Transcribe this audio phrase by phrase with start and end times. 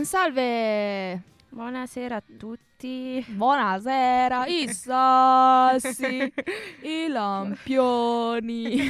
[0.00, 1.22] Buon salve!
[1.50, 3.22] Buonasera a tutti.
[3.28, 6.32] Buonasera, i sassi,
[6.80, 8.80] i lampioni.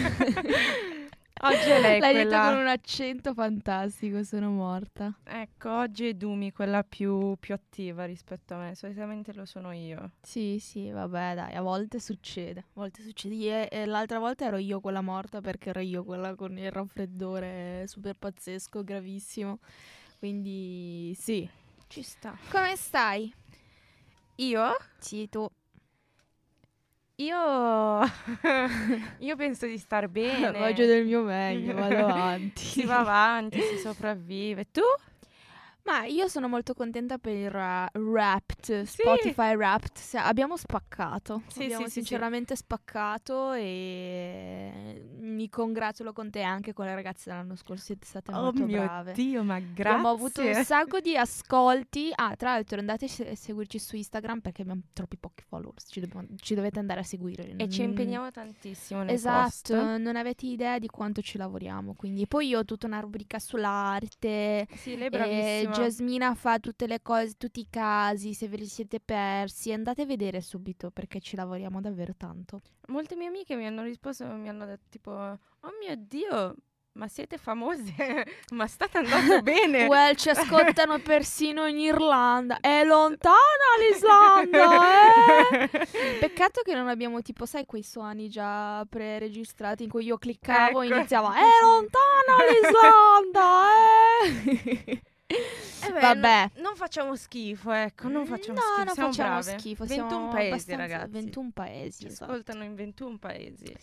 [1.43, 2.51] Oggi è lei L'hai detto quella...
[2.53, 5.13] con un accento fantastico, sono morta.
[5.25, 8.77] Ecco, oggi è Dumi quella più, più attiva rispetto a me.
[8.77, 10.13] Solitamente lo sono io.
[10.23, 12.61] Sì, sì, vabbè, dai, a volte succede.
[12.61, 13.69] A volte succede.
[13.69, 17.83] E, e l'altra volta ero io quella morta perché ero io quella con il raffreddore
[17.89, 19.59] super pazzesco, gravissimo.
[20.21, 21.49] Quindi sì.
[21.87, 22.37] Ci sta.
[22.51, 23.33] Come stai?
[24.37, 24.77] Io?
[24.99, 25.49] Sì, tu.
[27.17, 28.01] Io...
[29.19, 30.59] io penso di star bene.
[30.59, 32.61] Faccio del mio meglio, vado avanti.
[32.61, 34.67] Si va avanti, si sopravvive.
[34.71, 34.83] Tu?
[35.91, 39.97] Ma io sono molto contenta per il ra- Wrapped, Spotify Wrapped.
[39.97, 41.43] Se- abbiamo spaccato.
[41.49, 47.31] Sì, abbiamo sì, sì, sinceramente spaccato e mi congratulo con te anche con le ragazze
[47.31, 47.85] dell'anno scorso.
[47.87, 49.13] Siete state Oh molto mio brave.
[49.15, 49.83] Dio, ma grazie.
[49.83, 52.13] Abbiamo avuto un sacco di ascolti.
[52.15, 55.87] Ah, tra l'altro andate a se- seguirci su Instagram perché abbiamo troppi pochi followers.
[55.89, 57.53] Ci, dobbiamo- ci dovete andare a seguire.
[57.57, 57.87] E ci Mm.
[57.87, 59.99] impegniamo tantissimo nel Esatto, post.
[59.99, 61.95] non avete idea di quanto ci lavoriamo.
[61.95, 64.69] Quindi poi io ho tutta una rubrica sull'arte.
[64.77, 65.73] Sì, lei è bravissima.
[65.83, 70.07] Jasmina fa tutte le cose, tutti i casi, se ve li siete persi, andate a
[70.07, 72.61] vedere subito perché ci lavoriamo davvero tanto.
[72.89, 76.55] Molte mie amiche mi hanno risposto, mi hanno detto tipo, oh mio Dio,
[76.93, 77.95] ma siete famose,
[78.53, 79.87] ma state andando bene.
[79.87, 82.59] Well, ci ascoltano persino in Irlanda.
[82.61, 83.37] È lontana
[83.79, 84.69] l'Islanda,
[85.71, 86.19] eh?
[86.19, 90.87] Peccato che non abbiamo tipo, sai, quei suoni già pre-registrati in cui io cliccavo e
[90.87, 90.95] Ecco.
[90.97, 93.69] iniziava È lontana l'Islanda,
[94.25, 95.03] eh?
[95.33, 96.51] Eh beh, Vabbè.
[96.57, 99.59] no- non facciamo schifo, ecco, non facciamo no, schifo, non siamo facciamo brave.
[99.59, 99.85] schifo.
[99.85, 101.11] 21 siamo paesi, ragazzi.
[101.13, 102.31] 21 paesi, Ci esatto.
[102.33, 103.75] ascoltano in 21 paesi.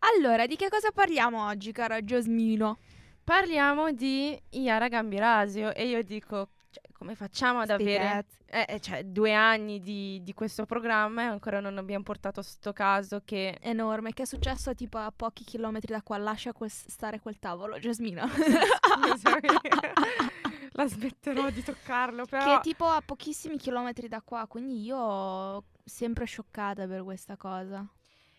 [0.00, 2.78] Allora, di che cosa parliamo oggi, cara Giosmino?
[3.24, 9.04] Parliamo di Iara Gambirasio e io dico, cioè, come facciamo ad avere eh, eh, cioè,
[9.04, 13.56] due anni di, di questo programma e ancora non abbiamo portato sto caso che...
[13.60, 16.18] Enorme, che è successo tipo a pochi chilometri da qua.
[16.18, 17.78] Lascia quel- stare quel tavolo.
[17.80, 19.46] Scusami.
[20.72, 22.44] La smetterò di toccarlo, però...
[22.44, 27.86] che è tipo a pochissimi chilometri da qua, quindi io sempre scioccata per questa cosa.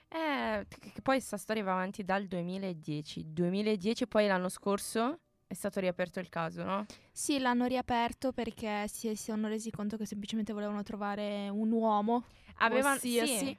[0.09, 3.33] Eh, che poi questa storia va avanti dal 2010.
[3.33, 5.21] 2010, poi l'anno scorso
[5.53, 6.85] è stato riaperto il caso, no?
[7.11, 12.23] Sì, l'hanno riaperto perché si, si sono resi conto che semplicemente volevano trovare un uomo
[12.57, 13.57] Avevano, qualsiasi sì,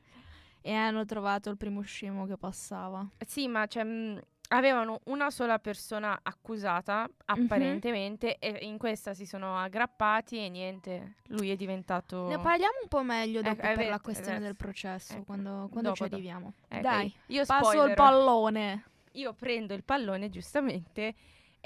[0.60, 3.06] e hanno trovato il primo scemo che passava.
[3.26, 9.56] sì, ma cioè, mh, avevano una sola persona accusata, apparentemente, e in questa si sono
[9.56, 12.26] aggrappati e niente, lui è diventato...
[12.28, 14.44] Ne parliamo un po' meglio Ecco, dopo è per vero, la questione vero.
[14.44, 16.14] del processo, Ecco, quando, quando ci dopo, dopo.
[16.14, 16.52] arriviamo.
[16.68, 17.94] Ecco, Dai, io passo il spoilerò.
[17.94, 18.84] pallone.
[19.12, 21.14] io prendo il pallone giustamente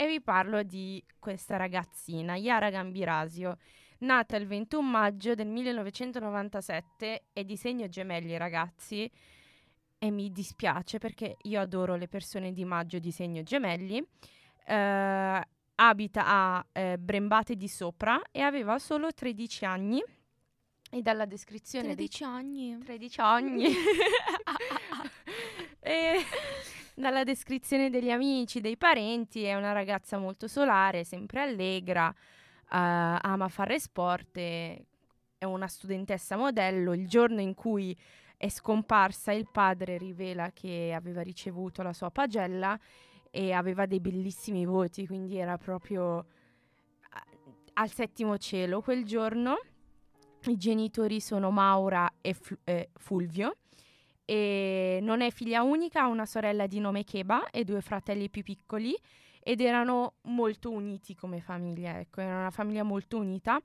[0.00, 3.58] e vi parlo di questa ragazzina, Yara Gambirasio,
[3.98, 9.10] nata il 21 maggio del 1997 e di segno gemelli ragazzi
[9.98, 14.00] e mi dispiace perché io adoro le persone di maggio di segno gemelli.
[14.64, 15.42] Eh,
[15.74, 20.00] abita a eh, Brembate di Sopra e aveva solo 13 anni
[20.90, 22.78] e dalla descrizione dei 13 anni.
[22.78, 23.66] 13 anni.
[25.80, 26.24] e
[26.98, 33.48] dalla descrizione degli amici, dei parenti, è una ragazza molto solare, sempre allegra, eh, ama
[33.48, 36.92] fare sport, è una studentessa modello.
[36.92, 37.96] Il giorno in cui
[38.36, 42.78] è scomparsa il padre rivela che aveva ricevuto la sua pagella
[43.30, 46.18] e aveva dei bellissimi voti, quindi era proprio
[47.10, 47.26] a-
[47.74, 49.56] al settimo cielo quel giorno.
[50.46, 53.56] I genitori sono Maura e Fl- eh, Fulvio
[54.30, 58.42] e non è figlia unica, ha una sorella di nome Keba e due fratelli più
[58.42, 58.94] piccoli
[59.40, 63.58] ed erano molto uniti come famiglia, ecco, era una famiglia molto unita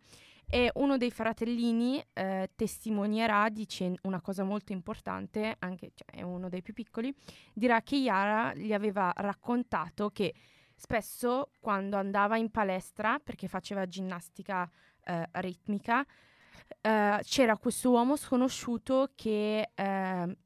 [0.47, 6.47] e uno dei fratellini eh, testimonierà dice una cosa molto importante, anche cioè, è uno
[6.47, 7.13] dei più piccoli,
[7.53, 10.33] dirà che Yara gli aveva raccontato che
[10.77, 14.69] spesso quando andava in palestra, perché faceva ginnastica
[15.03, 16.05] eh, ritmica,
[16.79, 20.37] eh, c'era questo uomo sconosciuto che eh,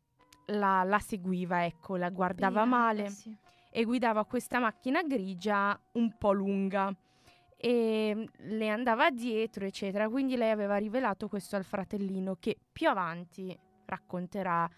[0.48, 3.36] la, la seguiva, ecco, la guardava male Sì.
[3.72, 6.94] e guidava questa macchina grigia un po' lunga
[7.58, 8.24] e mm,
[8.58, 10.10] le andava dietro, eccetera.
[10.10, 14.70] Quindi lei aveva rivelato questo al fratellino che più avanti racconterà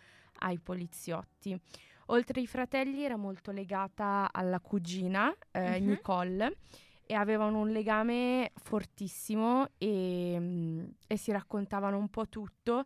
[0.41, 1.59] ai poliziotti.
[2.07, 5.85] Oltre ai fratelli era molto legata alla cugina eh, Mhm.
[5.87, 6.57] Nicole
[7.05, 12.85] e avevano un legame fortissimo e, mm, e si raccontavano un po' tutto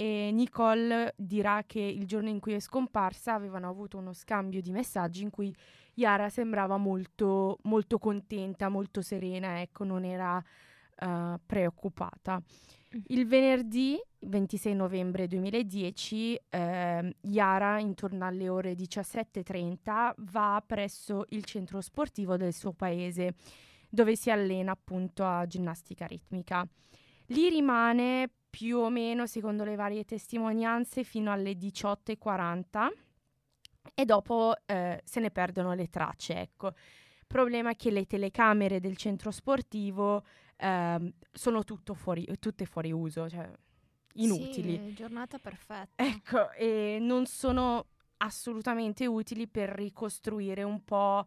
[0.00, 4.70] e Nicole dirà che il giorno in cui è scomparsa avevano avuto uno scambio di
[4.70, 5.52] messaggi in cui
[5.94, 12.40] Yara sembrava molto, molto contenta, molto serena, ecco, non era uh, preoccupata.
[12.40, 13.00] Mm.
[13.06, 21.80] Il venerdì 26 novembre 2010 eh, Yara intorno alle ore 17.30 va presso il centro
[21.80, 23.34] sportivo del suo paese
[23.88, 26.64] dove si allena appunto a ginnastica ritmica.
[27.26, 32.88] Lì rimane più o meno, secondo le varie testimonianze, fino alle 18.40
[33.94, 36.40] e dopo eh, se ne perdono le tracce.
[36.40, 36.72] Ecco.
[37.26, 40.24] Problema è che le telecamere del centro sportivo
[40.56, 41.62] eh, sono
[41.94, 43.50] fuori, tutte fuori uso, cioè
[44.14, 44.76] inutili.
[44.76, 46.02] Sì, giornata perfetta.
[46.02, 47.86] Ecco, e non sono
[48.18, 51.26] assolutamente utili per ricostruire un po'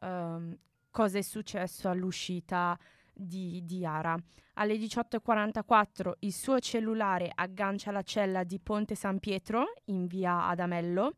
[0.00, 0.56] um,
[0.90, 2.78] cosa è successo all'uscita
[3.12, 4.16] di, di Yara.
[4.54, 11.16] Alle 18.44 il suo cellulare aggancia la cella di Ponte San Pietro in via Adamello,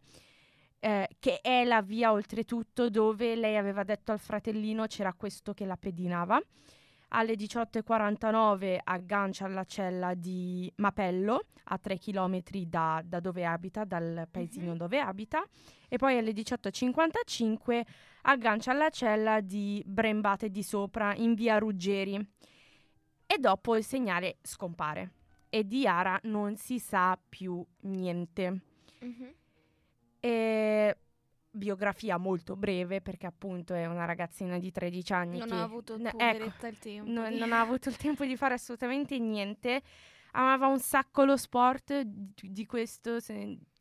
[0.78, 5.64] eh, che è la via oltretutto dove lei aveva detto al fratellino c'era questo che
[5.64, 6.40] la pedinava.
[7.16, 14.26] Alle 18.49 aggancia alla cella di Mapello, a 3 km da, da dove abita, dal
[14.28, 14.76] paesino mm-hmm.
[14.76, 15.44] dove abita.
[15.88, 17.82] E poi alle 18.55
[18.22, 22.14] aggancia alla cella di Brembate di Sopra, in via Ruggeri.
[23.26, 25.12] E dopo il segnale scompare.
[25.50, 28.60] E di Ara non si sa più niente.
[29.04, 29.28] Mm-hmm.
[30.18, 30.96] E
[31.54, 35.96] biografia molto breve perché appunto è una ragazzina di 13 anni non che ha avuto
[35.96, 39.82] n- ecco, il tempo no, non ha avuto il tempo di fare assolutamente niente
[40.32, 43.18] amava un sacco lo sport di, di questo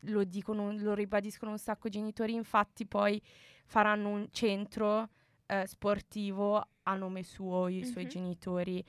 [0.00, 3.20] lo dicono lo ribadiscono un sacco i genitori infatti poi
[3.66, 5.08] faranno un centro
[5.46, 7.90] eh, sportivo a nome suo i mm-hmm.
[7.90, 8.84] suoi genitori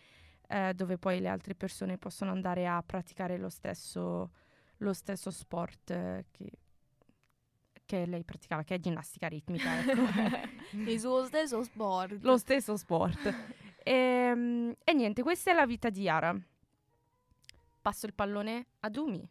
[0.48, 4.32] eh, dove poi le altre persone possono andare a praticare lo stesso,
[4.78, 6.52] lo stesso sport eh, che
[7.86, 9.80] che lei praticava, che è ginnastica ritmica.
[9.80, 10.02] Ecco.
[10.78, 12.18] Il suo stesso sport.
[12.22, 13.26] Lo stesso sport.
[13.84, 16.36] e, ehm, e, niente, questa è la vita di Yara.
[17.82, 19.28] Passo il pallone a Dumi.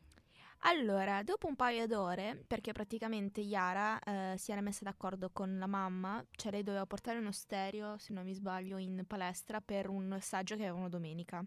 [0.66, 5.66] Allora, dopo un paio d'ore, perché praticamente Yara eh, si era messa d'accordo con la
[5.66, 10.16] mamma, cioè lei doveva portare uno stereo, se non mi sbaglio, in palestra per un
[10.22, 11.44] saggio che avevano domenica.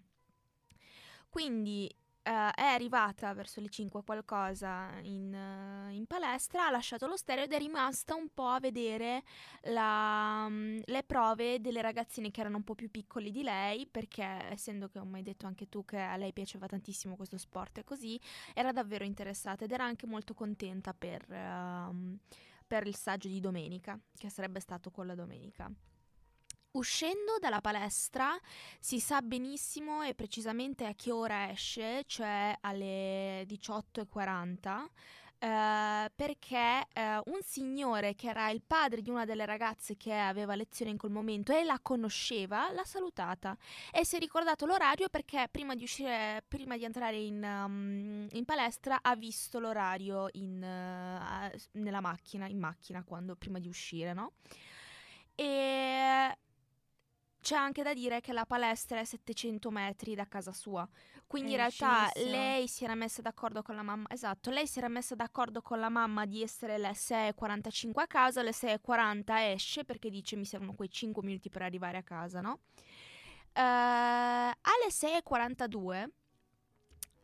[1.29, 1.91] Quindi
[2.27, 7.45] Uh, è arrivata verso le 5 qualcosa in, uh, in, palestra, ha lasciato lo stereo
[7.45, 9.23] ed è rimasta un po' a vedere
[9.61, 14.23] la, um, le prove delle ragazzine che erano un po' più piccoli di lei, perché
[14.49, 17.83] essendo che, come hai detto anche tu, che a lei piaceva tantissimo questo sport e
[17.85, 18.19] così,
[18.53, 22.17] era davvero interessata ed era anche molto contenta per, uh,
[22.67, 25.71] per il saggio di domenica, che sarebbe stato con la domenica.
[26.77, 28.37] Uscendo dalla palestra
[28.79, 34.85] si sa benissimo e precisamente a che ora esce, cioè alle 18.40.
[35.39, 40.55] Uh, perché uh, un signore che era il padre di una delle ragazze che aveva
[40.55, 43.55] lezione in quel momento e la conosceva, l'ha salutata
[43.91, 48.45] e si è ricordato l'orario perché prima di uscire, prima di entrare in, um, in
[48.45, 54.33] palestra ha visto l'orario in, uh, nella macchina, in macchina quando, prima di uscire, no?
[55.35, 56.35] E
[57.47, 60.85] c'è anche da dire che la palestra è a 700 metri da casa sua,
[61.27, 64.79] quindi è in realtà lei si era messa d'accordo con la mamma, esatto, lei si
[64.79, 69.23] era messa d'accordo con la mamma di essere alle 6.45 a casa, alle 6.40
[69.53, 72.59] esce perché dice mi servono quei 5 minuti per arrivare a casa, no?
[73.53, 76.09] Uh, alle 6.42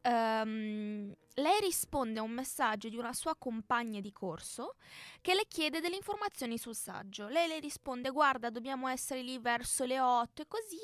[0.03, 4.75] um, lei risponde a un messaggio di una sua compagna di corso
[5.22, 7.28] che le chiede delle informazioni sul saggio.
[7.28, 10.78] Lei le risponde: Guarda, dobbiamo essere lì verso le 8 e così.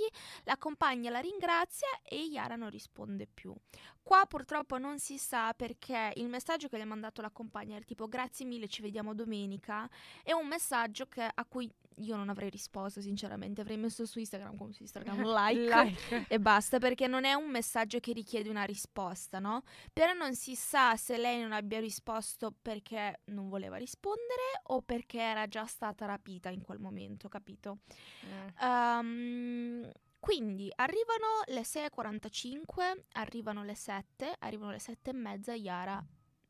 [0.43, 3.53] La compagna la ringrazia e Yara non risponde più.
[4.01, 7.85] Qua purtroppo non si sa perché il messaggio che le ha mandato la compagna era
[7.85, 9.87] tipo: Grazie mille, ci vediamo domenica.
[10.23, 13.61] È un messaggio che, a cui io non avrei risposto, sinceramente.
[13.61, 16.25] Avrei messo su Instagram come su Instagram like, like.
[16.27, 19.63] e basta perché non è un messaggio che richiede una risposta, no?
[19.93, 25.19] Però non si sa se lei non abbia risposto perché non voleva rispondere o perché
[25.19, 27.79] era già stata rapita in quel momento, capito?
[28.25, 28.65] Mm.
[28.65, 36.01] Um, quindi arrivano le 6.45, arrivano le 7, arrivano le 7 e mezza, Yara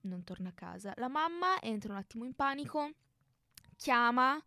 [0.02, 0.94] non torna a casa.
[0.98, 2.92] La mamma entra un attimo in panico,
[3.76, 4.40] chiama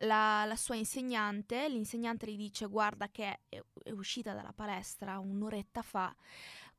[0.00, 5.82] la, la sua insegnante, l'insegnante gli dice guarda che è, è uscita dalla palestra un'oretta
[5.82, 6.14] fa,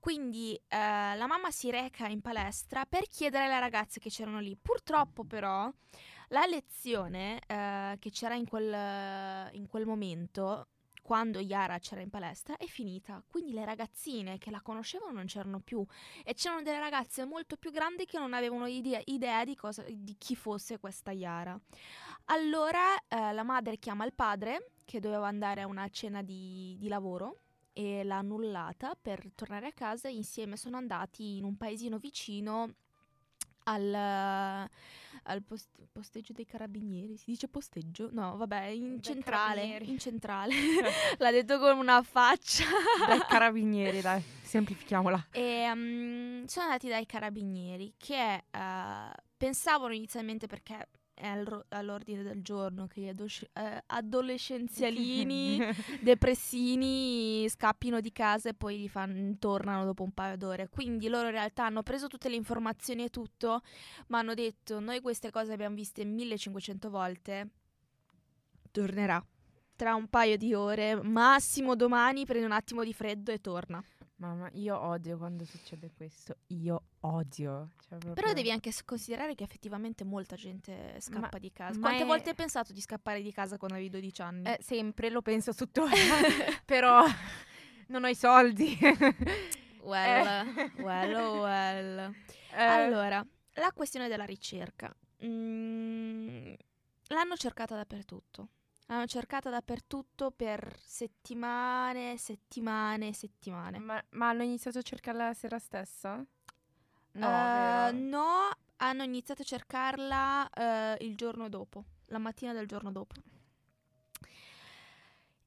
[0.02, 4.58] quindi eh, la mamma si reca in palestra per chiedere alle ragazze che c'erano lì.
[4.60, 5.72] Purtroppo però
[6.30, 10.70] la lezione eh, che c'era in quel, in quel momento
[11.04, 15.60] quando Yara c'era in palestra è finita, quindi le ragazzine che la conoscevano non c'erano
[15.60, 15.86] più
[16.24, 20.16] e c'erano delle ragazze molto più grandi che non avevano idea, idea di, cosa, di,
[20.18, 21.60] chi fosse questa Yara.
[22.26, 26.88] Allora eh, la madre chiama il padre che doveva andare a una cena di, di
[26.88, 27.42] lavoro
[27.74, 32.74] e l'ha annullata per tornare a casa e insieme sono andati in un paesino vicino
[33.64, 37.18] al, al post- posteggio dei carabinieri.
[37.18, 38.10] Si dice posteggio?
[38.12, 39.64] No, vabbè, in Dai centrale.
[39.84, 40.54] In centrale.
[41.18, 42.66] L'ha detto con una faccia.
[43.08, 45.28] Dai carabinieri, dai, semplifichiamola.
[45.32, 50.88] E mm, sono andati dai carabinieri che eh, pensavano inizialmente perché
[51.22, 55.60] è al ro- all'ordine del giorno che gli adosci- eh, adolescenzialini
[56.02, 60.68] depressini scappino di casa e poi li fan- tornano dopo un paio d'ore.
[60.68, 63.62] Quindi loro in realtà hanno preso tutte le informazioni e tutto,
[64.08, 67.50] ma hanno detto noi queste cose le abbiamo viste 1500 volte,
[68.72, 69.24] tornerà.
[69.82, 73.84] Tra un paio di ore, massimo domani, prende un attimo di freddo e torna.
[74.18, 76.36] Mamma, io odio quando succede questo.
[76.50, 77.72] Io odio.
[77.80, 81.80] Cioè, Però proprio- devi anche considerare che effettivamente molta gente scappa Ma- di casa.
[81.80, 84.44] Quante è- volte hai pensato di scappare di casa quando avevi 12 anni?
[84.52, 85.90] Eh, sempre lo penso tuttora,
[86.64, 87.04] però
[87.88, 88.78] non ho i soldi.
[89.82, 92.14] well, well, oh well.
[92.54, 94.96] Eh, Allora, la questione della ricerca.
[95.26, 96.54] Mm,
[97.08, 98.50] l'hanno cercata dappertutto.
[98.88, 103.80] L'hanno cercata dappertutto per settimane, settimane, settimane.
[103.80, 106.26] ma, ma hanno iniziato a cercarla la sera stessa?
[107.14, 107.98] No, Eh, vero?
[107.98, 113.16] no, hanno iniziato a cercarla eh, il giorno dopo, la mattina del giorno dopo.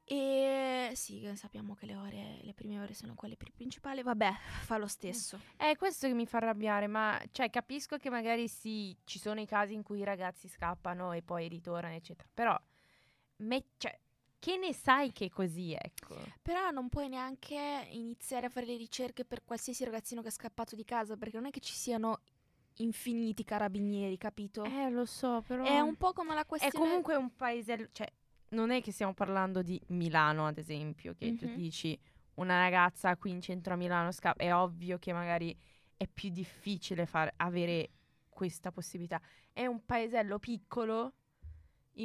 [0.07, 4.03] E sì, sappiamo che le ore, le prime ore sono quelle più principali.
[4.03, 5.41] Vabbè, fa lo stesso.
[5.57, 9.47] È questo che mi fa arrabbiare, ma cioè, capisco che magari sì, ci sono i
[9.47, 12.29] casi in cui i ragazzi scappano e poi ritornano, eccetera.
[12.35, 12.59] Però,
[13.37, 13.99] me- cioè,
[14.39, 16.17] che ne sai che è così, ecco.
[16.43, 20.77] Però non puoi neanche iniziare a fare le ricerche per qualsiasi ragazzino che è scappato
[20.77, 22.21] di casa, perché non è che ci siano
[22.79, 24.65] infiniti carabinieri, capito?
[24.65, 25.65] Eh, lo so, però...
[25.65, 26.75] È un po' come la È questione...
[26.85, 28.13] comunque un paesello, cioè,
[28.51, 31.55] non è che stiamo parlando di Milano, ad esempio, che tu Mhm.
[31.55, 31.99] dici
[32.35, 34.43] una ragazza qui in centro a Milano scappa.
[34.43, 35.57] È ovvio che magari
[35.97, 37.91] è più difficile far avere
[38.29, 39.21] questa possibilità.
[39.53, 41.15] È un paesello piccolo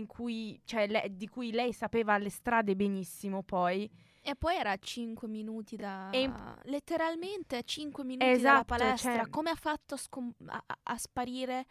[0.08, 3.90] cui, cioè, le- di cui lei sapeva le strade benissimo poi.
[4.22, 6.10] E poi era a 5 minuti da...
[6.12, 9.16] E in- Letteralmente a 5 minuti Esatto, dalla palestra.
[9.16, 11.66] cioè- Come ha fatto a, scom- a- a- sparire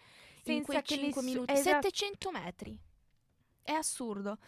[0.44, 1.52] in Senza quei che 5 nessu- minuti?
[1.52, 1.88] esatto.
[1.88, 2.78] 700 metri.
[3.62, 4.38] È assurdo.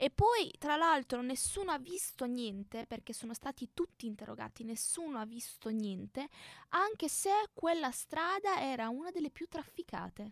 [0.00, 5.24] E poi, tra l'altro, nessuno ha visto niente, perché sono stati tutti interrogati, nessuno ha
[5.26, 6.28] visto niente,
[6.68, 10.30] anche se quella strada era una delle più trafficate.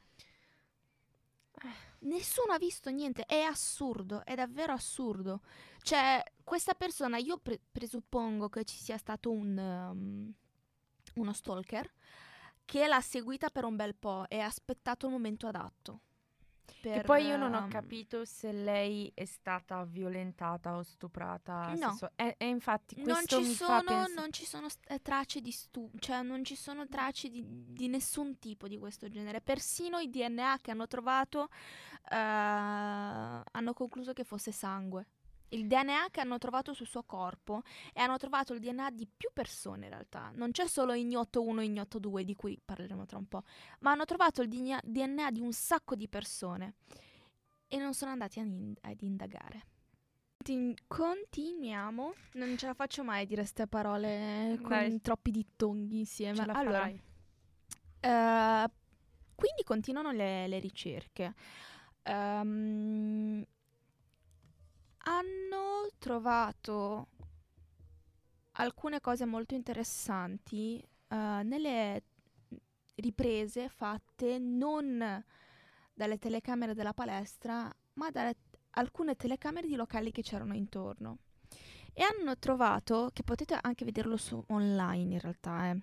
[2.00, 5.40] Nessuno ha visto niente, è assurdo, è davvero assurdo.
[5.80, 10.32] Cioè, questa persona, io pre- presuppongo che ci sia stato un, um,
[11.14, 11.90] uno stalker
[12.64, 16.00] che l'ha seguita per un bel po' e ha aspettato il momento adatto.
[16.80, 21.74] Che per, poi io non ho um, capito se lei è stata violentata o stuprata.
[21.74, 21.90] No.
[21.90, 24.12] sessu- E, e infatti Non questo ci, mi fa sono, pensare...
[24.14, 27.88] non ci sono st- eh, tracce di stupro, cioè non ci sono tracce di, di
[27.88, 29.40] nessun tipo di questo genere.
[29.40, 31.48] Persino i DNA che hanno trovato
[32.10, 35.06] eh, hanno concluso che fosse sangue.
[35.50, 37.62] Il DNA che hanno trovato sul suo corpo
[37.92, 40.30] e hanno trovato il DNA di più persone in realtà.
[40.34, 43.42] Non c'è solo ignoto 1 e ignoto 2 di cui parleremo tra un po',
[43.80, 46.74] ma hanno trovato il DNA di un sacco di persone
[47.68, 49.66] e non sono andati ad, in- ad indagare.
[50.36, 52.14] Contin- continuiamo.
[52.34, 55.00] Non ce la faccio mai dire queste parole con Dai.
[55.00, 56.36] troppi dittonghi insieme.
[56.36, 56.86] Ce la allora,
[58.00, 58.70] eh,
[59.34, 61.34] quindi continuano le, le ricerche.
[62.02, 63.44] Ehm,
[65.08, 67.08] hanno trovato
[68.52, 72.02] alcune cose molto interessanti eh, nelle
[72.96, 75.24] riprese fatte non
[75.92, 78.36] dalle telecamere della palestra, ma dalle
[78.70, 81.18] alcune telecamere di locali che c'erano intorno.
[81.92, 85.80] E hanno trovato, che potete anche vederlo su online in realtà, eh,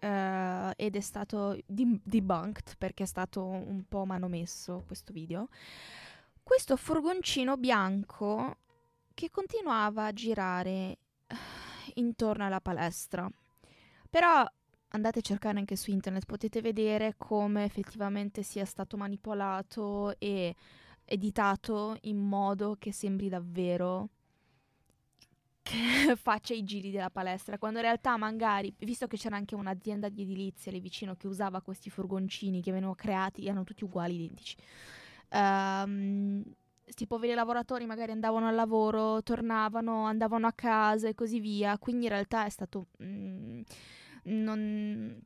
[0.00, 5.48] eh, ed è stato debunked perché è stato un po' manomesso questo video.
[6.48, 8.58] Questo furgoncino bianco
[9.14, 10.70] che continuava a girare
[11.26, 11.34] eh,
[11.94, 13.28] intorno alla palestra.
[14.08, 14.46] Però
[14.90, 20.54] andate a cercare anche su internet, potete vedere come effettivamente sia stato manipolato e
[21.04, 24.08] editato in modo che sembri davvero
[25.62, 30.08] che faccia i giri della palestra, quando in realtà magari, visto che c'era anche un'azienda
[30.08, 34.56] di edilizia lì vicino che usava questi furgoncini che venivano creati, erano tutti uguali, identici.
[35.28, 36.42] Ehm,
[36.88, 42.04] sti poveri lavoratori magari andavano al lavoro, tornavano, andavano a casa e così via, quindi
[42.04, 42.86] in realtà è stato...
[43.02, 43.60] mm,
[44.24, 45.20] non...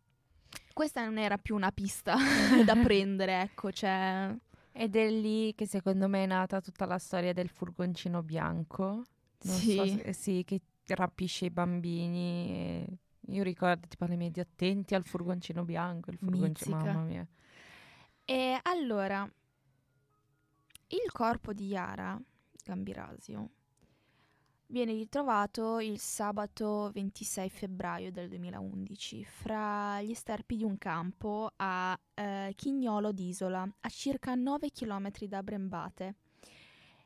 [0.73, 2.17] Questa non era più una pista
[2.65, 4.35] da prendere, ecco, cioè...
[4.73, 8.85] Ed è lì che secondo me è nata tutta la storia del furgoncino bianco.
[9.43, 9.73] Non Sì.
[9.75, 12.87] so se- sì, che rapisce i bambini.
[13.27, 16.93] Io ricordo tipo alle medie attenti al furgoncino bianco, il furgoncino, Mizzica.
[16.93, 17.27] mamma mia.
[18.25, 19.29] E allora,
[20.91, 22.21] il corpo di Yara
[22.65, 23.51] Gambirasio
[24.67, 31.99] viene ritrovato il sabato 26 febbraio del 2011 fra gli sterpi di un campo a
[32.15, 36.15] eh, Chignolo d'Isola, a circa 9 km da Brembate.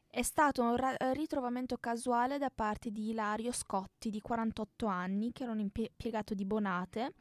[0.09, 5.43] È stato un ra- ritrovamento casuale da parte di Ilario Scotti, di 48 anni, che
[5.43, 7.13] era un impie- impiegato di Bonate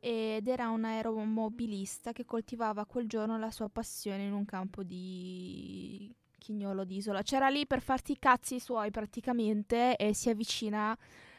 [0.00, 6.14] ed era un aeromobilista che coltivava quel giorno la sua passione in un campo di
[6.38, 7.22] Chignolo d'Isola.
[7.22, 10.96] C'era lì per farti i cazzi suoi praticamente e si avvicina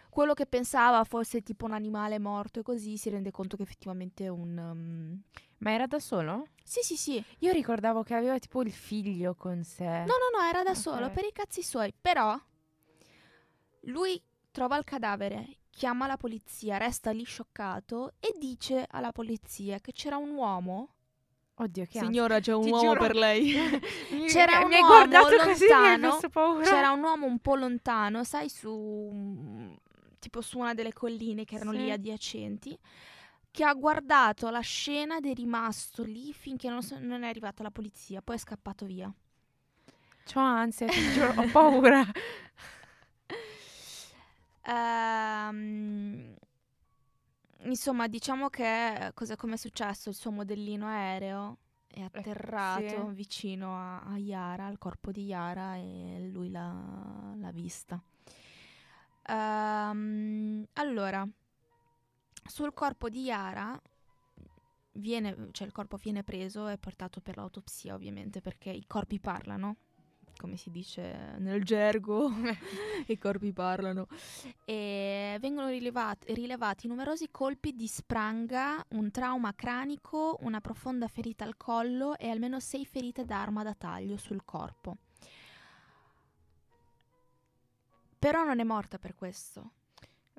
[0.10, 4.26] quello che pensava fosse tipo un animale morto e così si rende conto che effettivamente
[4.26, 4.58] è un...
[4.58, 5.22] um,
[5.60, 6.48] Ma era da solo?
[6.64, 7.24] Sì, sì, sì.
[7.40, 9.86] Io ricordavo che aveva tipo il figlio con sé.
[9.86, 10.78] No, no, no, era da Ok.
[10.78, 11.94] solo, per i cazzi suoi.
[12.00, 12.40] Però
[13.84, 19.94] lui trova il cadavere, chiama la polizia, resta lì scioccato e dice alla polizia che
[19.94, 20.90] c'era un uomo.
[21.56, 23.00] Oddio, che Signora, c'è un Ti uomo giuro.
[23.00, 23.54] per lei.
[24.12, 26.64] Mi- C'era mi- un mi hai uomo guardato così mi hai lontano, paura.
[26.70, 29.74] C'era un uomo un po' lontano, sai, su
[30.20, 31.92] tipo su una delle colline che erano lì Sì.
[31.92, 32.78] adiacenti,
[33.50, 37.64] che ha guardato la scena ed è rimasto lì finché non, so- non è arrivata
[37.64, 39.10] la polizia, poi è scappato via.
[40.32, 42.06] C'ho ansia, ti giuro, ho paura.
[44.70, 46.36] Ehm,
[47.64, 50.10] insomma, diciamo che cosa come è successo?
[50.10, 51.58] Il suo modellino aereo
[51.88, 53.16] è atterrato Eh, sì.
[53.16, 58.02] vicino a, a Yara, al corpo di Yara e lui l'ha, l'ha vista.
[59.28, 61.28] Ehm, allora,
[62.48, 63.80] sul corpo di Yara
[64.94, 69.76] viene, cioè il corpo viene preso e portato per l'autopsia, ovviamente, perché i corpi parlano,
[70.40, 72.32] come si dice nel gergo,
[73.08, 74.08] i corpi parlano.
[74.64, 81.58] E vengono rilevati, rilevati numerosi colpi di spranga, un trauma cranico, una profonda ferita al
[81.58, 84.96] collo e almeno sei ferite d'arma da taglio sul corpo.
[88.18, 89.72] Però non è morta per questo.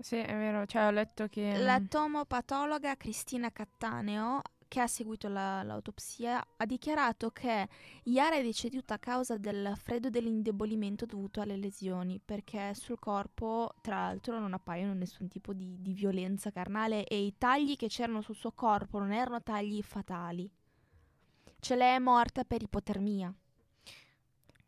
[0.01, 1.59] Sì, è vero, cioè ho letto che...
[1.59, 7.69] La tomopatologa Cristina Cattaneo, che ha seguito la- l'autopsia, ha dichiarato che
[8.05, 13.75] Yara è deceduta a causa del freddo e dell'indebolimento dovuto alle lesioni, perché sul corpo,
[13.81, 18.21] tra l'altro, non appaiono nessun tipo di, di violenza carnale e i tagli che c'erano
[18.21, 20.49] sul suo corpo non erano tagli fatali.
[21.59, 23.35] Cioè lei è morta per ipotermia.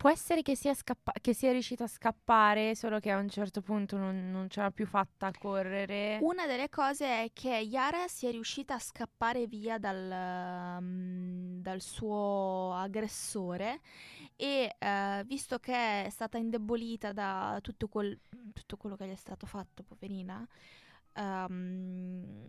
[0.03, 3.61] Può essere che sia, scappa- che sia riuscita a scappare, solo che a un certo
[3.61, 6.19] punto non, non ce l'ha più fatta correre.
[6.21, 12.73] Una delle cose è che Yara sia riuscita a scappare via dal, mm, dal suo
[12.73, 13.79] aggressore
[14.35, 18.19] e eh, visto che è stata indebolita da tutto, quel-
[18.51, 20.45] tutto quello che gli è stato fatto, poverina,
[21.13, 22.45] ehm,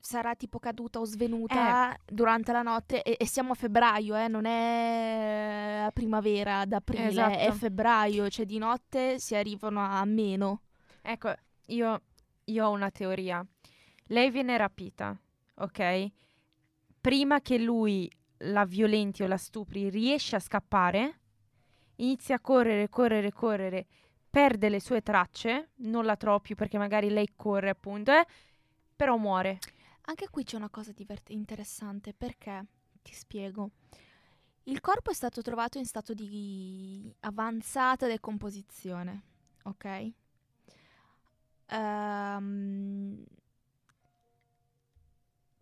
[0.00, 4.46] sarà tipo caduta o svenuta durante la notte e, e siamo a febbraio, eh, non
[4.46, 7.38] è primavera, ad aprile, Esatto.
[7.38, 10.62] è febbraio, cioè di notte si arrivano a meno.
[11.02, 11.34] Ecco,
[11.66, 12.02] io,
[12.44, 13.44] io ho una teoria.
[14.06, 15.16] Lei viene rapita,
[15.56, 16.06] ok?
[17.00, 18.10] Prima che lui
[18.44, 21.20] la violenti o la stupri, riesce a scappare,
[21.96, 23.86] inizia a correre, correre, correre,
[24.28, 28.24] perde le sue tracce, non la trovo più perché magari lei corre appunto, eh,
[28.96, 29.58] però muore.
[30.10, 32.66] Anche qui c'è una cosa divert- interessante perché,
[33.00, 33.70] ti spiego,
[34.64, 39.22] il corpo è stato trovato in stato di avanzata decomposizione,
[39.62, 40.12] ok?
[41.66, 43.24] Ehm,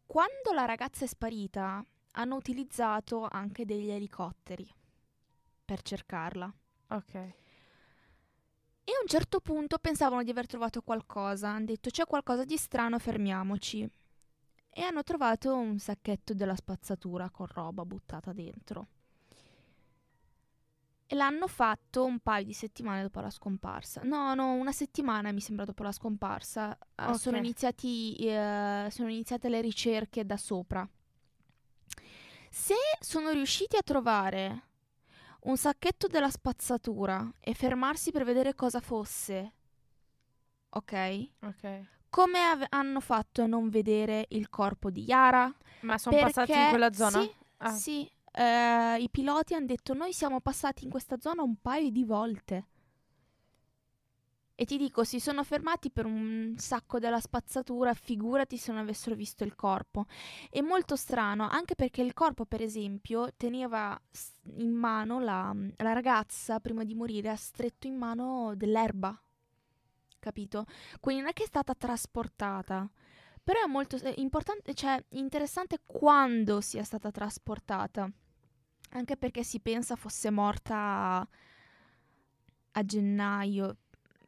[0.06, 4.66] quando la ragazza è sparita, hanno utilizzato anche degli elicotteri
[5.62, 6.50] per cercarla.
[6.88, 7.14] Ok.
[7.14, 7.34] E
[8.92, 11.50] a un certo punto pensavano di aver trovato qualcosa.
[11.50, 13.86] Hanno detto c'è qualcosa di strano, fermiamoci.
[14.78, 18.86] E hanno trovato un sacchetto della spazzatura con roba buttata dentro.
[21.10, 24.02] E l'hanno fatto un paio di settimane dopo la scomparsa.
[24.04, 26.78] No, no, una settimana mi sembra dopo la scomparsa.
[26.94, 27.16] Eh, Ok.
[27.16, 30.88] sono, iniziati, eh, sono iniziate le ricerche da sopra.
[32.50, 34.62] Se sono riusciti a trovare
[35.44, 39.52] un sacchetto della spazzatura e fermarsi per vedere cosa fosse,
[40.70, 41.28] ok?
[41.42, 41.64] Ok.
[42.10, 45.54] Come ave- hanno fatto a non vedere il corpo di Yara?
[45.80, 47.20] Ma sono passati in quella zona?
[47.20, 47.70] Sì, Ah.
[47.70, 48.10] sì.
[48.30, 52.66] Eh, I piloti hanno detto noi siamo passati in questa zona un paio di volte.
[54.60, 59.14] E ti dico, si sono fermati per un sacco della spazzatura, figurati se non avessero
[59.14, 60.06] visto il corpo.
[60.50, 63.96] È molto strano, anche perché il corpo, per esempio, teneva
[64.56, 69.16] in mano la, la ragazza, prima di morire, ha stretto in mano dell'erba,
[70.18, 70.66] capito?
[71.00, 72.88] Quindi non è che è stata trasportata.
[73.42, 78.10] Però è molto è importante, cioè interessante quando sia stata trasportata.
[78.90, 81.26] Anche perché si pensa fosse morta
[82.72, 83.76] a gennaio,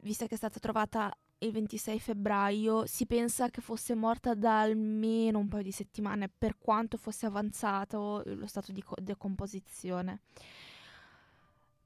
[0.01, 5.39] visto che è stata trovata il 26 febbraio, si pensa che fosse morta da almeno
[5.39, 10.21] un paio di settimane, per quanto fosse avanzato lo stato di co- decomposizione.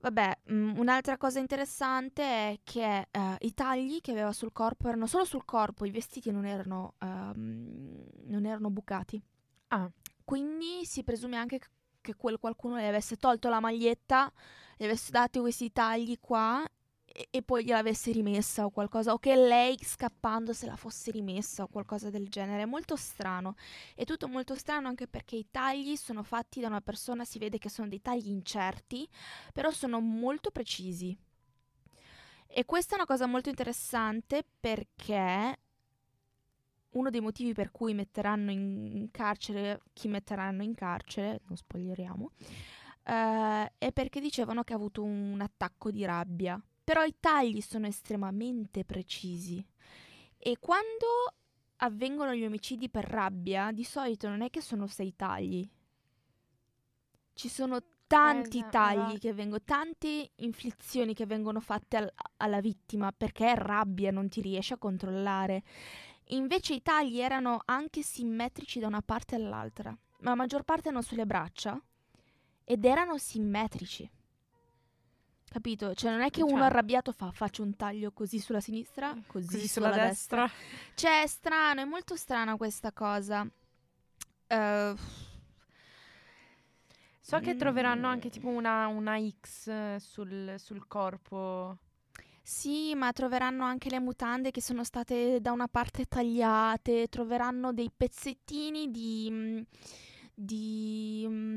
[0.06, 4.88] Vabbè, mh, mm, un'altra cosa interessante è che uh, i tagli che aveva sul corpo
[4.88, 9.20] erano solo sul corpo, i vestiti non erano, um, non erano bucati.
[9.70, 9.90] Ah.
[10.24, 11.60] Quindi si presume anche
[12.02, 14.32] che quel qualcuno le avesse tolto la maglietta,
[14.78, 16.64] le avesse dato questi tagli qua
[17.30, 21.68] e, poi gliel'avesse rimessa o qualcosa, o che lei scappando se la fosse rimessa o
[21.68, 22.64] qualcosa del genere.
[22.64, 23.56] È molto strano.
[23.96, 27.58] È tutto molto strano anche perché i tagli sono fatti da una persona, si vede
[27.58, 29.08] che sono dei tagli incerti,
[29.54, 31.18] però sono molto precisi.
[32.48, 35.60] E questa è una cosa molto interessante perché
[36.92, 42.32] uno dei motivi per cui metteranno in carcere chi metteranno in carcere, non spoileriamo,
[43.04, 46.62] eh, è perché dicevano che ha avuto un attacco di rabbia.
[46.86, 49.66] Però i tagli sono estremamente precisi
[50.38, 51.34] e quando
[51.78, 55.68] avvengono gli omicidi per rabbia, di solito non è che sono sei tagli.
[57.34, 63.12] Ci sono tanti esatto, tagli che vengono, tante inflizioni che vengono fatte al, alla vittima
[63.12, 65.64] perché è rabbia, non ti riesce a controllare.
[66.30, 71.02] Invece i tagli erano anche simmetrici da una parte all'altra, ma la maggior parte erano
[71.02, 71.80] sulle braccia
[72.64, 74.10] ed erano simmetrici.
[75.56, 75.94] Capito?
[75.94, 76.66] Cioè, non è che uno cioè.
[76.66, 80.42] arrabbiato fa faccio un taglio così sulla sinistra, mm, così, così sulla, sulla destra.
[80.42, 80.92] destra.
[80.96, 83.48] Cioè, è strano, è molto strana questa cosa.
[84.50, 84.98] Uh,
[87.22, 91.78] so che troveranno anche tipo una, una X sul, sul corpo.
[92.42, 97.90] Sì, ma troveranno anche le mutande che sono state da una parte tagliate, troveranno dei
[97.96, 99.62] pezzettini di, mm,
[100.34, 101.55] di mm, mm,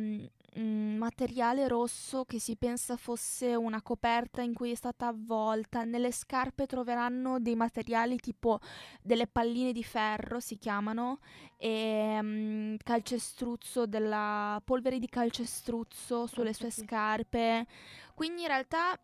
[1.09, 5.85] materiale rosso che si pensa fosse una coperta in cui è stata avvolta.
[5.85, 8.61] Nelle scarpe troveranno dei materiali tipo
[9.01, 11.21] delle palline di ferro, si chiamano,
[11.57, 17.67] e um, calcestruzzo, della polvere di calcestruzzo sulle sue scarpe.
[18.15, 19.01] Quindi in realtà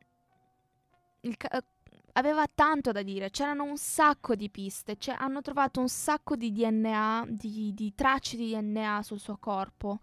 [1.38, 1.64] ca-
[2.12, 6.53] aveva tanto da dire, c'erano un sacco di piste, cioè hanno trovato un sacco di
[6.53, 10.01] DNA, di, di tracce di DNA sul suo corpo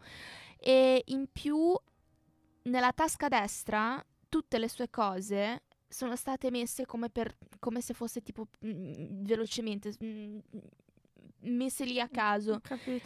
[0.64, 1.76] e in più
[2.64, 8.22] nella tasca destra tutte le sue cose sono state messe come, per, come se fosse
[8.22, 10.40] tipo mh, mm, velocemente mh, mm,
[11.42, 12.62] messe lì a caso.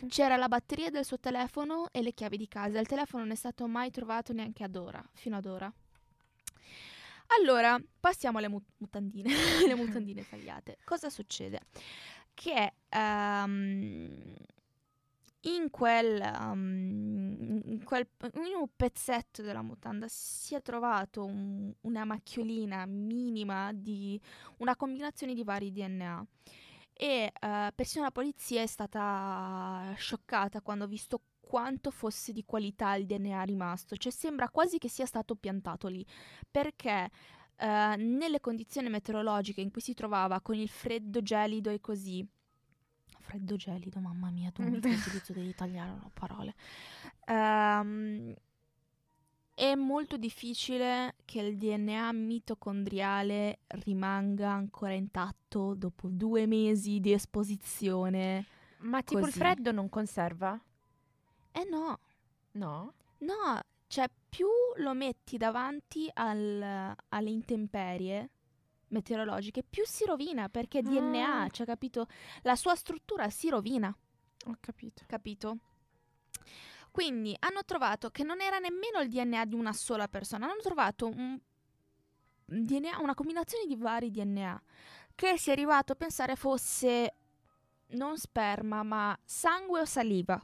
[0.07, 2.79] C'era la batteria del suo telefono e le chiavi di casa.
[2.79, 5.73] Il telefono non è stato mai trovato neanche ad ora, fino ad ora.
[7.39, 9.29] Allora, passiamo alle mut- mutandine,
[9.67, 10.77] le mutandine tagliate.
[10.83, 11.61] Cosa succede?
[12.33, 14.35] Che um,
[15.45, 22.05] in quel, um, in quel in un pezzetto della mutanda si è trovato un, una
[22.05, 24.19] macchiolina minima di
[24.57, 26.25] una combinazione di vari DNA
[26.93, 32.95] e uh, persino la polizia è stata scioccata quando ha visto quanto fosse di qualità
[32.95, 36.03] il DNA rimasto, cioè sembra quasi che sia stato piantato lì,
[36.49, 37.09] perché
[37.59, 37.65] uh,
[37.97, 42.25] nelle condizioni meteorologiche in cui si trovava con il freddo gelido e così
[43.25, 46.53] freddo gelido, mamma mia, tu mi utilizzo dell'italiano, no, parole.
[47.27, 48.33] Um,
[49.53, 58.45] è molto difficile che il DNA mitocondriale rimanga ancora intatto dopo due mesi di esposizione.
[58.79, 59.31] Ma tipo così.
[59.31, 60.59] il freddo non conserva?
[61.51, 61.99] Eh no.
[62.51, 62.93] No?
[63.19, 68.29] No, cioè più lo metti davanti al, alle intemperie,
[68.89, 70.81] meteorologiche, più si rovina perché ah.
[70.81, 72.07] DNA, cioè capito?
[72.41, 73.95] La sua struttura si rovina.
[74.47, 75.03] Ho capito.
[75.07, 75.57] Capito?
[76.91, 81.07] Quindi hanno trovato che non era nemmeno il DNA di una sola persona, hanno trovato
[81.07, 81.37] un
[82.45, 84.61] DNA, una combinazione di vari DNA
[85.15, 87.13] che si è arrivato a pensare fosse
[87.87, 90.41] non sperma, ma sangue o saliva.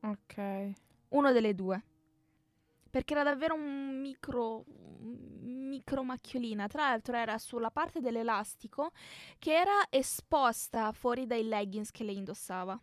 [0.00, 0.72] Ok.
[1.08, 1.82] Uno delle due.
[2.90, 4.64] Perché era davvero un micro
[5.40, 6.66] micro macchiolina.
[6.66, 8.90] Tra l'altro era sulla parte dell'elastico
[9.38, 12.80] che era esposta fuori dai leggings che lei indossava.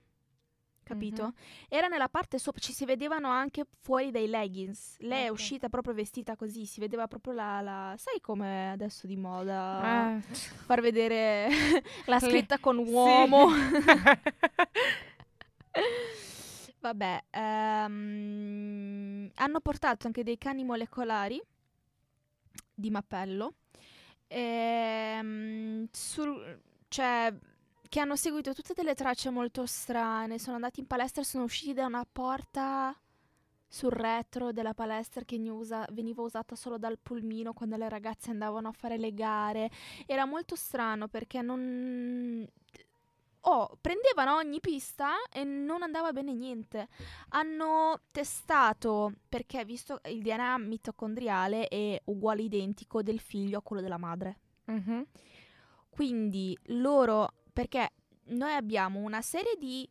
[0.84, 1.24] capito?
[1.24, 1.34] Mhm.
[1.68, 4.98] Era nella parte sopra, ci si vedevano anche fuori dai leggings.
[5.00, 5.34] Lei è Ok.
[5.34, 7.60] uscita proprio vestita così, si vedeva proprio la...
[7.62, 10.18] la- sai come adesso di moda?
[10.18, 10.22] Eh.
[10.22, 11.50] Far vedere
[12.06, 12.91] la Le- scritta con Sì.
[16.86, 21.41] Vabbè, ehm, hanno portato anche dei cani molecolari
[22.74, 23.54] di mappello,
[24.28, 27.34] ehm, sul- cioè,
[27.89, 30.39] che hanno seguito tutte delle tracce molto strane.
[30.39, 32.95] Sono andati in palestra e sono usciti da una porta
[33.67, 38.69] sul retro della palestra che usa- veniva usata solo dal pulmino quando le ragazze andavano
[38.69, 39.69] a fare le gare.
[40.06, 42.45] Era molto strano perché non...
[43.47, 46.88] Oh, prendevano ogni pista e non andava bene niente.
[47.29, 53.97] Hanno testato, perché visto il DNA mitocondriale è uguale identico del figlio a quello della
[53.99, 54.39] madre.
[54.65, 55.05] Mhm.
[55.89, 57.93] Quindi loro, perché
[58.25, 59.88] noi abbiamo una serie di...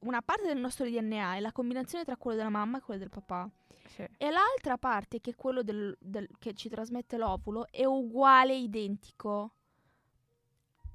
[0.00, 3.10] Una parte del nostro DNA è la combinazione tra quello della mamma e quello del
[3.10, 3.48] papà.
[3.86, 4.06] Sì.
[4.18, 9.54] E l'altra parte, che è quello del- del- che ci trasmette l'ovulo, è uguale, identico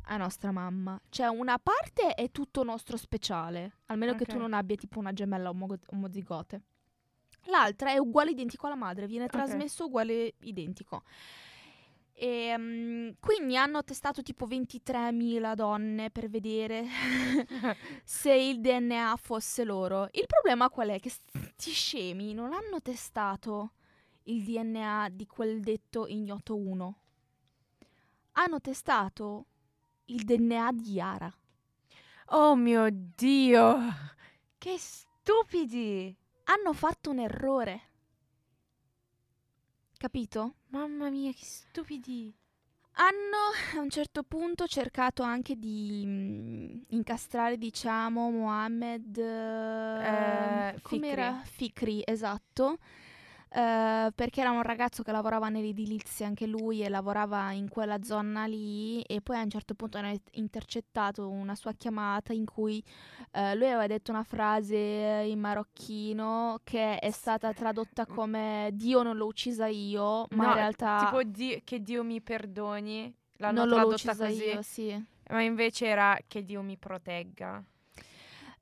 [0.06, 1.00] a nostra mamma.
[1.10, 5.50] Cioè, una parte è tutto nostro speciale, almeno che tu non abbia tipo una gemella
[5.50, 6.62] omo- omozigote.
[7.46, 9.32] L'altra è uguale, identico alla madre, viene Ok.
[9.32, 11.04] trasmesso uguale, identico.
[12.16, 16.86] E, mm, quindi hanno testato tipo 23.000 donne per vedere
[18.04, 20.08] se il DNA fosse loro.
[20.12, 21.00] Il problema qual è?
[21.00, 23.72] Che sti scemi non hanno testato
[24.26, 26.98] il DNA di quel detto ignoto 1.
[28.34, 29.46] Hanno testato
[30.06, 31.34] il DNA di Yara.
[32.28, 33.78] Oh mio Dio!
[34.58, 36.16] Che stupidi!
[36.46, 37.82] Hanno fatto un errore.
[39.98, 40.56] Capito?
[40.68, 42.36] Mamma mia, che stupidi!
[42.96, 49.18] Hanno a un certo punto cercato anche di mm, incastrare, diciamo, Mohammed.
[49.18, 51.42] Eh, eh, com'era?
[51.44, 52.78] Fikri, esatto.
[53.56, 58.46] Eh, perché era un ragazzo che lavorava nell'edilizia anche lui e lavorava in quella zona
[58.46, 59.02] lì.
[59.02, 62.84] E poi a un certo punto hanno intercettato una sua chiamata in cui
[63.32, 69.18] eh, lui aveva detto una frase in marocchino che è stata tradotta come Dio non
[69.18, 71.06] l'ho uccisa io, ma No, in realtà.
[71.06, 73.14] Tipo Dio- che Dio mi perdoni.
[73.38, 74.44] L'hanno non l'ho tradotta uccisa così.
[74.44, 75.06] io, sì.
[75.30, 77.64] Ma invece era che Dio mi protegga.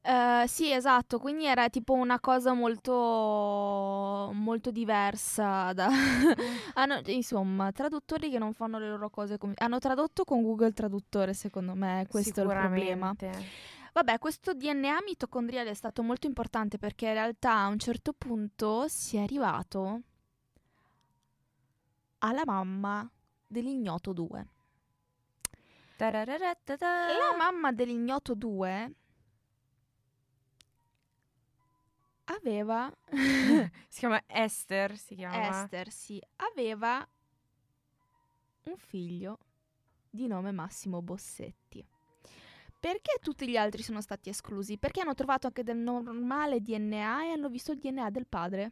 [0.03, 5.89] Eh, sì, esatto, quindi era tipo una cosa molto, molto diversa da...
[6.73, 9.53] Hanno- insomma, traduttori che non fanno le loro cose come...
[9.57, 13.15] Hanno tradotto con Google Traduttore, secondo me, questo è il problema.
[13.93, 18.87] Vabbè, questo DNA mitocondriale è stato molto importante perché in realtà a un certo punto
[18.87, 20.01] si è arrivato
[22.19, 23.07] alla mamma
[23.45, 24.47] dell'ignoto 2.
[25.97, 26.87] Tarararatata.
[27.07, 28.95] La mamma dell'ignoto 2
[32.37, 32.91] aveva
[33.87, 35.49] Si chiama Esther, si chiama.
[35.63, 37.07] Esther, sì, aveva
[38.63, 39.37] un figlio
[40.09, 41.85] di nome Massimo Bossetti.
[42.79, 44.77] Perché tutti gli altri sono stati esclusi?
[44.77, 48.71] Perché hanno trovato anche del normale DNA e hanno visto il DNA del padre.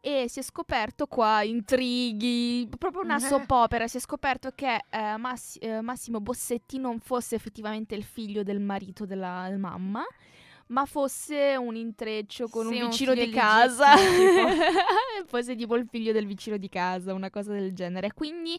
[0.00, 3.20] E si è scoperto qua intrighi, proprio una Eh.
[3.28, 3.86] soap opera.
[3.88, 8.60] Si è scoperto che eh, Massi- eh, Massimo Bossetti non fosse effettivamente il figlio del
[8.60, 10.02] marito della del mamma,
[10.68, 13.94] ma fosse un intreccio con Sì, un un vicino figlio di casa.
[15.26, 18.12] fosse tipo il figlio del vicino di casa, una cosa del genere.
[18.12, 18.58] Quindi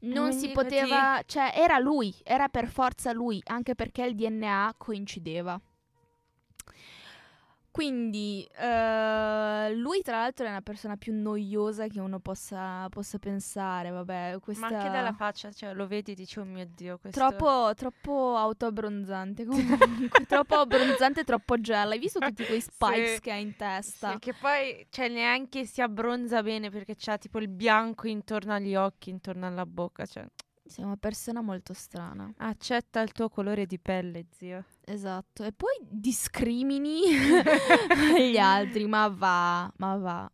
[0.00, 4.74] non si Quindi poteva, cioè era lui, era per forza lui, anche perché il DNA
[4.78, 5.60] coincideva.
[7.80, 13.88] Quindi eh, lui tra l'altro è una persona più noiosa che uno possa, possa pensare,
[13.88, 14.68] vabbè, questa...
[14.68, 17.18] Ma anche dalla faccia, cioè lo vedi e dici, oh mio Dio, questo...
[17.18, 21.94] Troppo, troppo autoabbronzante comunque, troppo abbronzante e troppo gialla.
[21.94, 23.20] Hai visto tutti quei spikes Sì.
[23.20, 24.10] che ha in testa?
[24.10, 28.74] Sì, che poi, cioè, neanche si abbronza bene perché c'ha tipo il bianco intorno agli
[28.74, 30.26] occhi, intorno alla bocca, cioè...
[30.70, 32.32] Sei una persona molto strana.
[32.36, 34.64] Accetta il tuo colore di pelle, zio.
[34.84, 35.42] Esatto.
[35.42, 37.00] E poi discrimini
[38.30, 40.30] gli altri, ma va, ma va.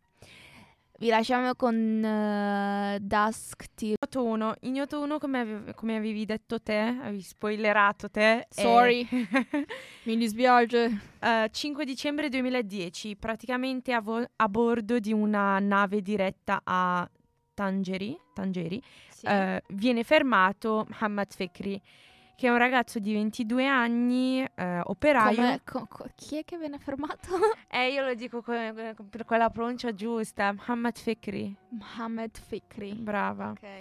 [0.99, 3.97] Vi lasciamo con eh, Dusk Till...
[3.99, 8.47] Ignoto 1, Ignoto 1 come, avev- come avevi detto te, avevi spoilerato te.
[8.51, 9.07] Sorry.
[10.05, 11.01] Mi dispiace.
[11.19, 17.09] Eh, 5 dicembre 2010, praticamente a, vo- a bordo di una nave diretta a
[17.57, 18.81] Tangeri, Tangeri
[19.23, 21.81] eh, viene fermato Mohammed Fekri,
[22.37, 25.59] che è un ragazzo di 22 anni, eh, operaio.
[25.65, 27.31] Co- co- chi è che viene fermato?
[27.69, 28.53] Eh, io lo dico co-
[29.09, 31.57] per quella pronuncia giusta, Mohammed Fekri.
[31.71, 32.93] Mohammed Fikri.
[32.93, 33.51] Brava.
[33.53, 33.81] Ok.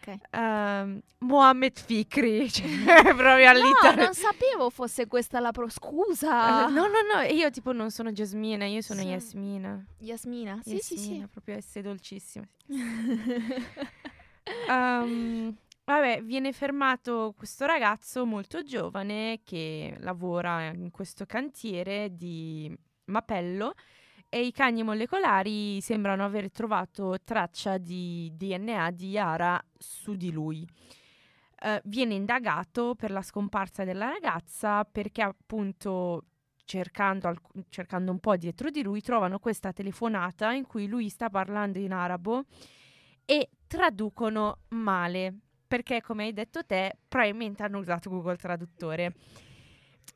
[0.00, 0.18] Ok.
[0.30, 2.66] Ehm, Mohammed Fikri, cioè
[3.14, 4.04] proprio No, all'interno.
[4.04, 5.68] non sapevo fosse questa la pro...
[5.68, 6.66] Scusa.
[6.68, 9.06] Eh, No, no, no, io tipo non sono Jasmina, io sono Sì.
[9.08, 9.84] Yasmina.
[9.98, 10.60] Yasmina.
[10.62, 10.94] Sì, sì, sì.
[10.94, 12.46] Yasmina, proprio S dolcissima.
[14.68, 22.72] Ehm, vabbè, viene fermato questo ragazzo molto giovane che lavora in questo cantiere di
[23.06, 23.74] Mapello
[24.36, 30.68] e i cagni molecolari sembrano aver trovato traccia di DNA di Yara su di lui.
[31.58, 36.24] Eh, viene indagato per la scomparsa della ragazza perché appunto
[36.66, 41.30] cercando, alc- cercando un po' dietro di lui trovano questa telefonata in cui lui sta
[41.30, 42.44] parlando in arabo
[43.24, 45.34] e traducono male
[45.66, 49.14] perché come hai detto te probabilmente hanno usato Google Traduttore.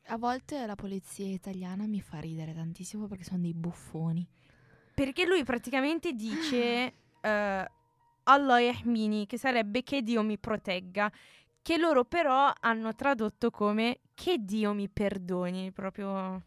[0.07, 4.27] A volte la polizia italiana mi fa ridere tantissimo perché sono dei buffoni.
[4.93, 7.71] Perché lui praticamente dice eh,
[8.23, 11.11] Allah yahmini, che sarebbe che Dio mi protegga,
[11.61, 16.43] che loro però hanno tradotto come che Dio mi perdoni, proprio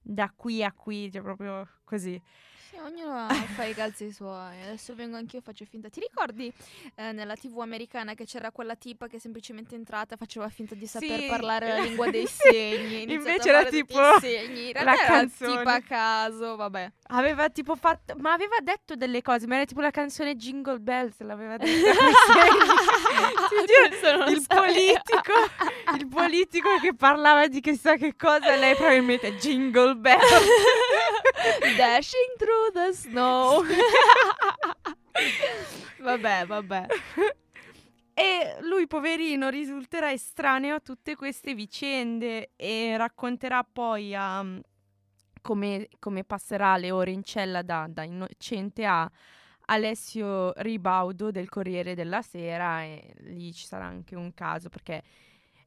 [0.00, 2.20] da qui a qui, cioè proprio così.
[2.70, 4.60] Sì, ognuno fa i calzi suoi.
[4.62, 5.88] Adesso vengo anch'io e faccio finta.
[5.88, 6.52] Ti ricordi
[6.96, 10.74] eh, nella TV americana che c'era quella tipa che semplicemente è entrata e faceva finta
[10.74, 11.26] di saper Sì.
[11.28, 12.34] parlare la lingua dei Sì.
[12.52, 13.02] segni?
[13.04, 14.72] iniziato Invece era tipo segni.
[14.74, 15.56] La canzone.
[15.56, 16.92] tipa a caso, vabbè.
[17.08, 21.18] Aveva tipo fatto, ma aveva detto delle cose, ma era tipo la canzone Jingle Bells,
[21.20, 21.72] l'aveva Questo
[24.18, 25.32] non il politico,
[25.96, 30.44] il politico che parlava di chissà che cosa, lei probabilmente Jingle Bells.
[31.76, 33.62] Dashing through the snow.
[36.00, 36.86] vabbè, vabbè.
[38.14, 44.44] E lui, poverino, risulterà estraneo a tutte queste vicende e racconterà poi a,
[45.40, 49.08] come, come passerà le ore in cella da, da innocente a
[49.66, 55.02] Alessio Ribaudo del Corriere della Sera e lì ci sarà anche un caso perché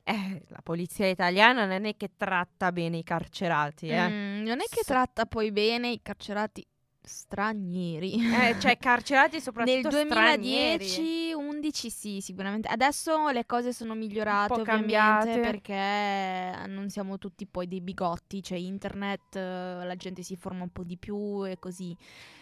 [0.04, 4.10] eh, la polizia italiana non è che tratta bene i carcerati, eh.
[4.10, 6.66] Mm, non è che So- tratta poi bene i carcerati
[7.12, 8.14] stranieri.
[8.16, 10.78] Eh, cioè carcerati Nel soprattutto stranieri.
[10.78, 12.68] 2010, 11 sì, sicuramente.
[12.68, 15.40] Adesso le cose sono migliorate ovviamente cambiate.
[15.40, 20.72] perché non siamo tutti poi dei bigotti, cioè internet, eh, la gente si forma un
[20.72, 21.96] po' di più e così.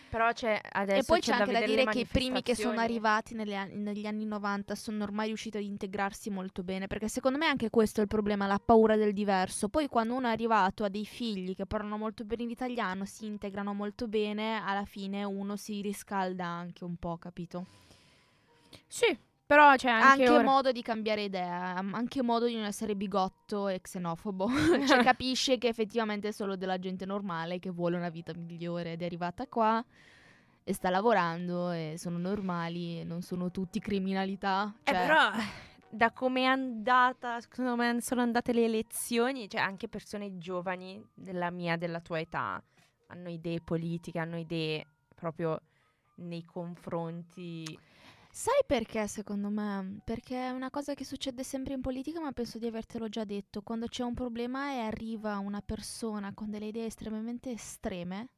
[0.10, 2.80] Però c'è adesso e poi c'è, anche da vedere dire che i primi che sono
[2.80, 7.38] arrivati negli anni, negli anni 90 sono ormai riusciti ad integrarsi molto bene, perché secondo
[7.38, 9.70] me anche questo è il problema, la paura del diverso.
[9.70, 13.74] Poi quando uno è arrivato a dei figli che parlano molto bene l'italiano, si integrano
[13.74, 17.66] molto bene, alla fine uno si riscalda anche un po', capito?
[18.88, 19.16] Sì,
[19.50, 23.68] però c'è anche, Anche, ora- modo di cambiare idea, anche modo di non essere bigotto
[23.68, 24.48] e xenofobo.
[24.86, 29.02] cioè capisce che effettivamente è solo della gente normale che vuole una vita migliore ed
[29.02, 29.84] è arrivata qua
[30.64, 34.72] e sta lavorando e sono normali e non sono tutti criminalità.
[34.84, 35.32] Eh, Cioè, però
[35.90, 41.76] da come è andata, come sono andate le elezioni, cioè anche persone giovani della mia,
[41.76, 42.62] della tua età,
[43.08, 44.86] hanno idee politiche, hanno idee
[45.16, 45.60] proprio
[46.18, 47.66] nei confronti.
[48.32, 50.00] Sai perché secondo me?
[50.04, 53.62] Perché è una cosa che succede sempre in politica, ma penso di avertelo già detto.
[53.62, 58.30] Quando c'è un problema e arriva una persona con delle idee estremamente estreme,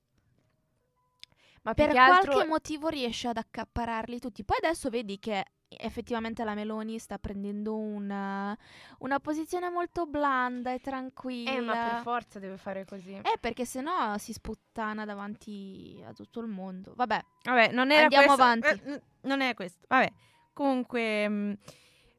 [1.64, 4.44] Ma per che altro qualche motivo riesce ad accapararli tutti.
[4.44, 5.46] Poi adesso vedi che
[5.78, 8.58] effettivamente la Meloni sta prendendo una,
[9.00, 11.52] una posizione molto blanda e tranquilla.
[11.52, 13.14] Eh, ma per forza deve fare così.
[13.14, 16.94] Eh, perché sennò si sputtana davanti a tutto il mondo.
[16.96, 18.42] Vabbè, Vabbè, non era Andiamo questo.
[18.44, 18.68] avanti.
[18.86, 19.86] eh, non è questo.
[19.88, 20.12] Vabbè,
[20.54, 21.58] comunque mh,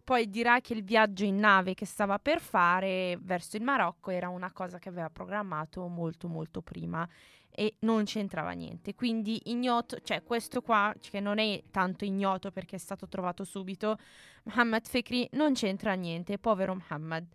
[0.04, 4.28] poi dirà che il viaggio in nave che stava per fare verso il Marocco era
[4.28, 7.08] una cosa che aveva programmato molto molto prima
[7.48, 8.94] e non c'entrava niente.
[8.94, 13.98] Quindi ignoto, cioè questo qua che non è tanto ignoto perché è stato trovato subito,
[14.44, 17.26] Mohammed Fekri non c'entra niente, povero Mohammed.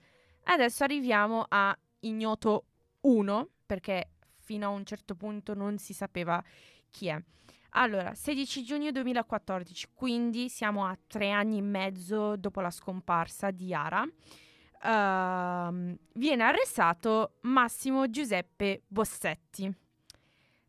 [0.44, 2.66] Adesso arriviamo a ignoto
[3.02, 6.44] 1 perché fino a un certo punto non si sapeva
[6.90, 7.24] chi è.
[7.80, 13.66] Allora, 16 giugno 2014, quindi siamo a tre anni e mezzo dopo la scomparsa di
[13.68, 14.04] Yara.
[14.84, 19.72] Ehm, viene arrestato Massimo Giuseppe Bossetti,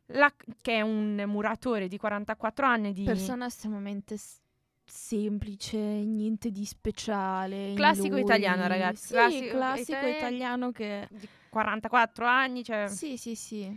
[0.06, 4.40] la- che è un muratore di 44 anni di persona estremamente s-
[4.84, 7.74] semplice, niente di speciale.
[7.74, 8.20] Classico lui.
[8.20, 10.16] italiano, ragazzi, Sì, classico classico, italiano.
[10.16, 11.08] italiano che...
[11.10, 13.76] di 44 anni, cioè, Sì, sì, sì.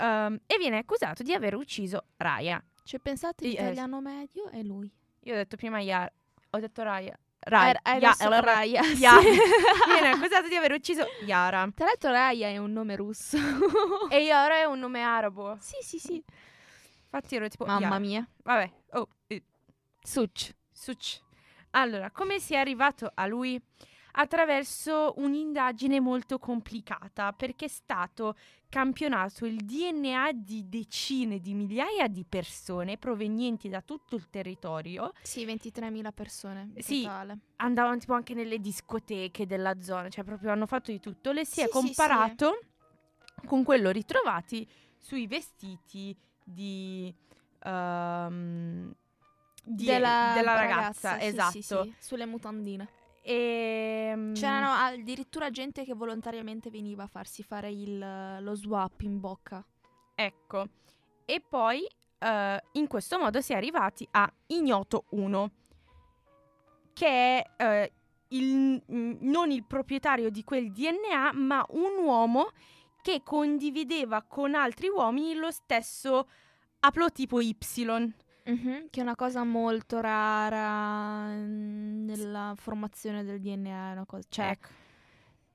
[0.00, 2.62] Ehm, e viene accusato di aver ucciso Raya.
[2.82, 4.90] Cioè, pensate, Sì, eh, medio è lui.
[5.24, 6.10] Io ho detto prima Yara,
[6.50, 7.16] ho detto Raya.
[7.42, 8.98] Raya, hai Ya- allora- Raya, sì.
[9.00, 9.18] Ya-
[9.86, 11.70] viene accusato di aver ucciso Yara.
[11.74, 13.38] Tra l'altro Raya è un nome russo.
[14.10, 15.56] E Yara è un nome arabo.
[15.60, 16.22] sì, sì, sì.
[17.04, 17.98] Infatti ero tipo Mamma Yara.
[17.98, 18.28] mia.
[18.42, 19.42] Vabbè, oh, eh,
[20.02, 20.54] Suc.
[20.72, 21.20] suc.
[21.70, 23.60] Allora, come si è arrivato a lui?
[24.12, 28.36] Attraverso un'indagine molto complicata, perché è stato
[28.68, 35.12] campionato il DNA di decine di migliaia di persone provenienti da tutto il territorio.
[35.22, 37.02] Sì, 23.000 persone Sì.
[37.02, 37.38] totale.
[37.56, 41.32] Andavano tipo anche nelle discoteche della zona, cioè proprio hanno fatto di tutto.
[41.32, 42.58] Le si Sì, è sì, comparato
[43.46, 44.66] con quello ritrovati
[44.98, 47.14] sui vestiti di,
[47.64, 48.94] ehm,
[49.62, 51.50] di- della, della ragazza, sì, esatto.
[51.52, 52.88] sì, sì, sulle mutandine.
[53.30, 59.64] E, C'erano addirittura gente che volontariamente veniva a farsi fare il- lo swap in bocca.
[60.16, 60.66] Ecco,
[61.24, 61.86] e poi
[62.22, 65.50] eh, in questo modo si è arrivati a Ignoto 1,
[66.92, 67.92] che è eh,
[68.28, 72.50] il- mm, non il proprietario di quel DNA, ma un uomo
[73.00, 76.28] che condivideva con altri uomini lo stesso
[76.80, 77.56] aplotipo Y.
[78.44, 83.90] Mhm, Che è una cosa molto rara mm, nella formazione del DNA.
[83.90, 84.68] è Una cosa, cioè, Ecco.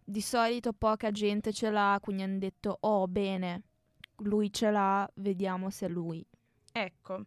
[0.04, 3.64] di solito poca gente ce l'ha, quindi hanno detto, oh bene,
[4.20, 6.26] lui ce l'ha, vediamo se è lui.
[6.72, 7.24] Ecco.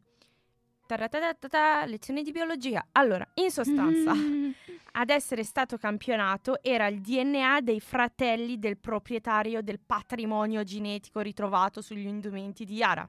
[0.86, 2.86] Taratatata, lezione di biologia.
[2.92, 4.12] Allora, in sostanza,
[4.92, 11.82] ad essere stato campionato era il DNA dei fratelli del proprietario del patrimonio genetico ritrovato
[11.82, 13.06] sugli indumenti di Yara.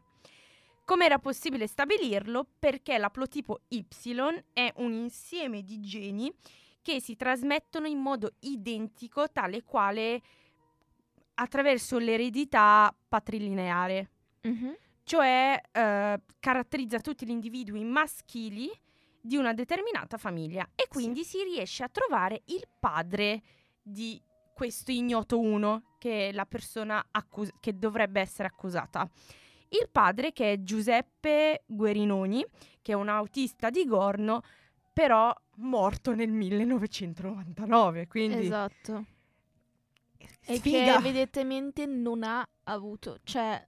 [0.89, 2.47] Come era possibile stabilirlo?
[2.57, 3.85] Perché l'aplotipo Y
[4.53, 6.33] è un insieme di geni
[6.81, 10.19] che si trasmettono in modo identico, tale quale
[11.35, 14.09] attraverso l'eredità patrilineare
[14.41, 14.75] Mhm.
[15.03, 18.67] cioè eh, caratterizza tutti gli individui maschili
[19.21, 23.43] di una determinata famiglia e quindi si riesce a trovare il padre
[23.79, 24.19] di
[24.55, 29.07] questo ignoto uno che è la persona accus- che dovrebbe essere accusata.
[29.69, 32.43] Il padre che è Giuseppe Guerinoni,
[32.81, 34.41] che è un autista di Gorno,
[34.93, 39.05] però morto nel 1999, quindi Esatto.
[40.45, 40.77] E sfiga.
[40.77, 43.63] che evidentemente non ha avuto, cioè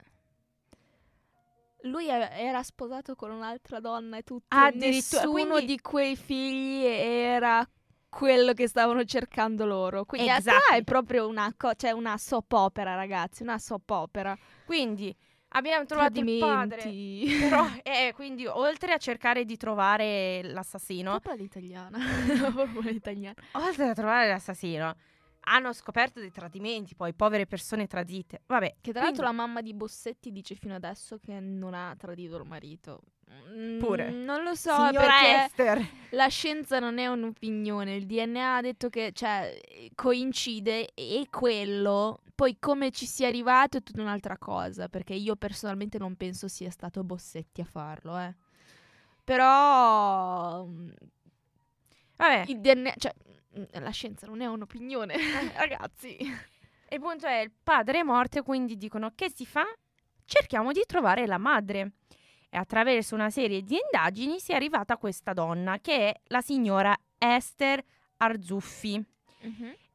[1.85, 4.45] lui e- era sposato con un'altra donna e tutto.
[4.49, 7.67] Ah, Addirittura, Nessuno quindi- di quei figli era
[8.09, 10.05] quello che stavano cercando loro.
[10.05, 10.79] Quindi in realtà Exactly.
[10.79, 14.37] è proprio una, co- cioè una soap opera, ragazzi, una soap opera.
[14.65, 15.15] Quindi
[15.51, 16.77] abbiamo trovato il padre.
[16.81, 17.37] Tradimenti.
[17.39, 21.97] Però, eh, quindi, oltre a cercare di trovare l'assassino, Proprio l'italiana.
[22.81, 23.35] L'italiana.
[23.53, 24.95] oltre a trovare l'assassino,
[25.45, 28.41] hanno scoperto dei tradimenti, poi povere persone tradite.
[28.45, 31.95] Vabbè, Che tra l'altro quindi- la mamma di Bossetti dice fino adesso che non ha
[31.97, 33.01] tradito il marito.
[33.53, 34.09] Mm, Pure.
[34.11, 35.87] Non lo so, signora perché Esther.
[36.11, 37.95] la scienza non è un'opinione.
[37.95, 39.59] Il DNA ha detto che cioè,
[39.95, 42.21] coincide e quello.
[42.35, 44.87] Poi come ci sia arrivato è tutta un'altra cosa.
[44.89, 48.33] Perché io personalmente non penso sia stato Bossetti a farlo, eh.
[49.23, 50.89] Però mm,
[52.17, 53.13] Vabbè, il DNA, cioè,
[53.57, 55.15] mm, la scienza non è un'opinione,
[55.57, 56.15] ragazzi.
[56.17, 59.63] e il punto è, il padre è morto, quindi dicono, che si fa?
[60.25, 61.93] Cerchiamo di trovare la madre.
[62.53, 66.41] E attraverso una serie di indagini si è arrivata a questa donna, che è la
[66.41, 67.81] signora Esther
[68.17, 69.01] Arzuffi.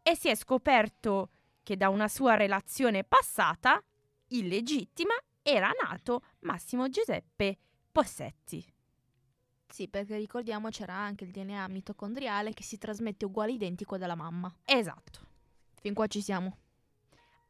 [0.02, 1.28] e si è scoperto
[1.62, 3.82] che da una sua relazione passata,
[4.28, 7.58] illegittima, era nato Massimo Giuseppe
[7.92, 8.64] Possetti.
[9.68, 14.52] Sì, perché ricordiamo c'era anche il DNA mitocondriale che si trasmette uguale identico dalla mamma.
[14.64, 15.20] Esatto.
[15.74, 16.56] Fin qua ci siamo.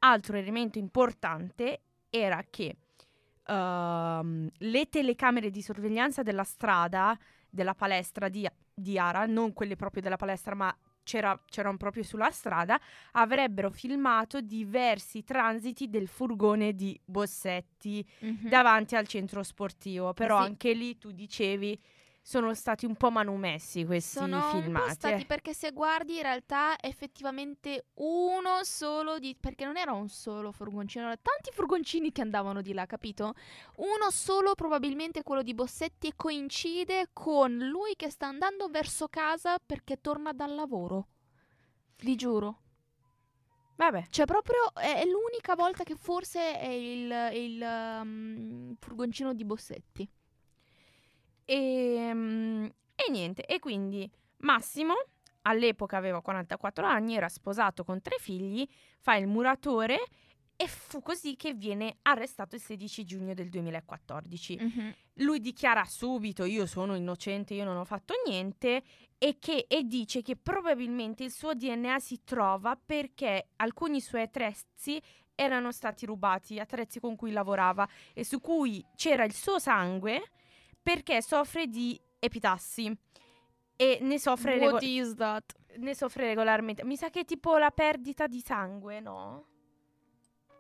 [0.01, 2.77] Altro elemento importante era che
[3.47, 7.17] ehm, le telecamere di sorveglianza della strada,
[7.49, 12.31] della palestra di, di Ara, non quelle proprio della palestra, ma c'era, c'erano proprio sulla
[12.31, 12.79] strada,
[13.13, 18.05] avrebbero filmato diversi transiti del furgone di Bossetti
[18.49, 20.13] davanti al centro sportivo.
[20.13, 20.43] Però Sì.
[20.43, 21.81] anche lì tu dicevi
[22.29, 24.95] sono stati un po' manomessi questi Sono filmati.
[24.95, 25.27] stati eh.
[25.27, 29.37] perché se guardi in realtà effettivamente uno solo di...
[29.39, 33.35] perché non era un solo furgoncino, erano tanti furgoncini che andavano di là, capito?
[33.77, 39.61] Uno solo probabilmente quello di Bossetti e coincide con lui che sta andando verso casa
[39.65, 41.07] perché torna dal lavoro.
[41.99, 42.59] Vi giuro.
[43.77, 50.11] Vabbè, Cioè, proprio è, l'unica volta che forse è il, il, um, furgoncino di Bossetti.
[51.47, 54.95] E, mm, e niente, e quindi Massimo
[55.43, 58.67] all'epoca aveva 44 anni, era sposato con tre figli,
[58.99, 60.05] fa il muratore
[60.57, 64.57] e fu così che viene arrestato il 16 giugno del 2014.
[65.21, 68.83] Lui dichiara subito io sono innocente, io non ho fatto niente
[69.19, 75.01] e, che, e dice che probabilmente il suo DNA si trova perché alcuni suoi attrezzi
[75.35, 80.31] erano stati rubati, attrezzi con cui lavorava e su cui c'era il suo sangue
[80.87, 82.97] perché soffre di epitassi.
[83.79, 85.53] e ne soffre, What rego- is that?
[85.79, 86.85] ne soffre regolarmente.
[86.85, 89.45] Mi sa che è tipo la perdita di sangue, no?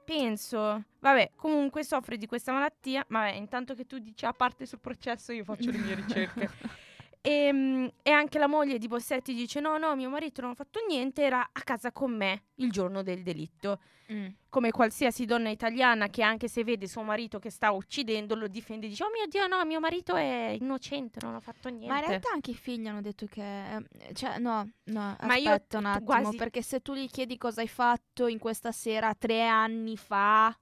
[0.04, 0.84] Penso.
[0.98, 3.04] Vabbè, comunque soffre di questa malattia.
[3.08, 6.50] Vabbè, intanto che tu dici a parte sul processo, io faccio le mie ricerche.
[7.28, 10.54] E, mm, e anche la moglie di Bossetti dice: No, no, mio marito non ha
[10.54, 13.80] fatto niente, era a casa con me il giorno del delitto.
[14.12, 14.26] Mm.
[14.48, 18.86] Come qualsiasi donna italiana che, anche se vede suo marito che sta uccidendo, lo difende
[18.86, 21.88] e dice: Oh mio Dio, no, mio marito è innocente, non ha fatto niente.
[21.88, 23.42] Ma in realtà anche i figli hanno detto che...
[23.74, 27.60] eh, Cioè, no, no, Ma io un attimo, quasi- perché se tu gli chiedi cosa
[27.60, 30.56] hai fatto in questa sera tre anni fa,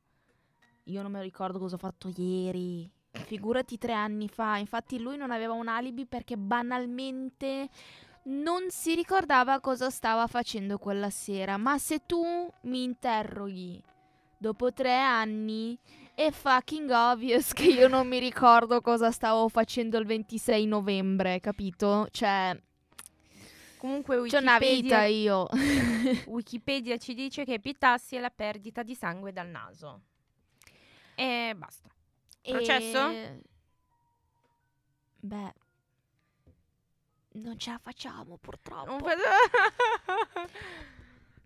[0.85, 2.91] io non me lo ricordo cosa ho fatto ieri.
[3.25, 4.57] Figurati tre anni fa.
[4.57, 7.69] Infatti lui non aveva un alibi perché banalmente
[8.25, 11.57] non si ricordava cosa stava facendo quella sera.
[11.57, 12.23] Ma se tu
[12.62, 13.83] mi interroghi
[14.37, 15.79] dopo tre anni
[16.15, 22.07] è fucking obvious che io non mi ricordo cosa stavo facendo il 26 novembre, capito?
[22.11, 22.57] Cioè,
[23.85, 25.49] Comunque c'ho una vita Wikipedia, io.
[26.27, 30.01] Wikipedia ci dice che epitassi è la perdita di sangue dal naso.
[31.15, 31.91] E basta.
[32.53, 33.09] Processo?
[33.09, 33.41] E-
[35.21, 35.55] Beh,
[37.33, 38.99] non ce la facciamo purtroppo.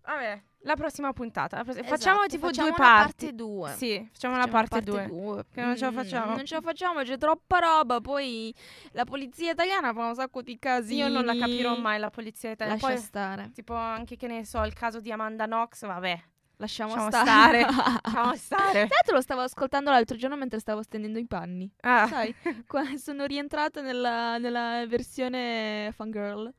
[0.09, 1.59] Vabbè, la prossima puntata.
[1.59, 3.27] la pross- Esatto, facciamo tipo facciamo due parti.
[3.27, 3.73] parte 2.
[3.75, 5.45] Sì, facciamo la parte 2.
[5.53, 6.35] Che non ce la facciamo.
[6.35, 8.01] Non ce la facciamo, c'è troppa roba.
[8.01, 8.55] Poi
[8.93, 11.01] la polizia italiana fa un sacco di casini.
[11.01, 12.81] Io non la capirò mai la polizia italiana.
[12.81, 13.51] Lascia Poi, stare.
[13.53, 16.23] tipo anche che ne so, il caso di Amanda Knox, vabbè.
[16.61, 17.61] Lasciamo, Lasciamo stare.
[17.63, 18.01] stare.
[18.05, 18.71] Lasciamo stare.
[18.73, 21.71] Tra l'altro lo stavo ascoltando l'altro giorno mentre stavo stendendo i panni.
[21.81, 22.35] Ah, Sai,
[22.99, 26.53] sono rientrata nella, nella versione fangirl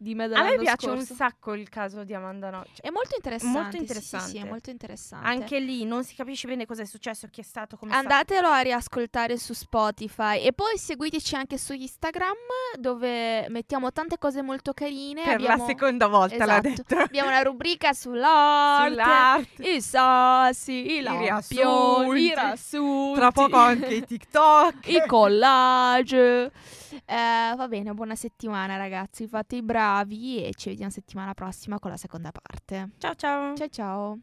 [0.00, 1.14] di me a me dell'anno piace un scorso.
[1.14, 2.66] sacco il caso di Amanda Knox.
[2.74, 3.58] Cioè, È molto interessante.
[3.58, 4.38] Molto sì, sì, Sì, interessante.
[4.38, 5.26] è molto interessante.
[5.26, 8.12] Anche lì non si capisce bene cosa è successo, chi è stato, come è stato.
[8.12, 12.36] Andatelo a riascoltare su Spotify e poi seguiteci anche su Instagram
[12.78, 15.22] dove mettiamo tante cose molto carine.
[15.24, 16.68] Per abbiamo, la seconda volta l'ha Esatto.
[16.68, 16.96] detto.
[17.02, 19.62] abbiamo una rubrica sull'arte, Sull'arte.
[19.70, 22.20] i sassi, i, I lampioni, riassunti.
[22.22, 24.74] i riassunti, Tra poco anche i TikTok.
[24.88, 26.52] i collage.
[26.92, 31.90] Eh, va bene, buona settimana ragazzi, fate i bravi e ci vediamo settimana prossima con
[31.90, 32.90] la seconda parte.
[32.98, 33.54] Ciao ciao.
[33.56, 34.18] Ciao ciao.